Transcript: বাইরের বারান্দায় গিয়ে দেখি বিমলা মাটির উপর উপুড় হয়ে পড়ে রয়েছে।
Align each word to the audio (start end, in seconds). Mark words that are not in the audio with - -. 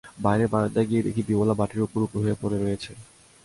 বাইরের 0.23 0.51
বারান্দায় 0.53 0.87
গিয়ে 0.89 1.05
দেখি 1.07 1.21
বিমলা 1.27 1.53
মাটির 1.59 1.85
উপর 1.85 1.99
উপুড় 2.05 2.23
হয়ে 2.23 2.39
পড়ে 2.41 2.57
রয়েছে। 2.57 2.91